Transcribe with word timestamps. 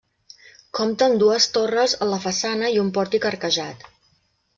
Compta 0.77 1.07
amb 1.09 1.19
dues 1.23 1.45
torres 1.57 1.93
en 2.05 2.09
la 2.13 2.19
façana 2.23 2.71
i 2.77 2.81
un 2.85 2.89
pòrtic 2.97 3.29
arquejat. 3.31 3.87